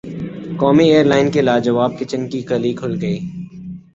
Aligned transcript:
قومی 0.59 0.87
ایئرلائن 0.89 1.29
کے 1.31 1.41
لاجواب 1.41 1.91
کچن 1.99 2.27
کی 2.29 2.41
قلعی 2.49 2.73
کھل 2.73 2.93
گئی 3.01 3.19